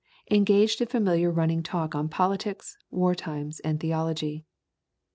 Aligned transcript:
Engaged 0.31 0.81
in 0.81 0.87
familiar 0.87 1.29
running 1.29 1.61
talk 1.61 1.93
on 1.93 2.09
politics, 2.09 2.75
war 2.89 3.13
times, 3.13 3.59
and 3.59 3.79
theology. 3.79 4.45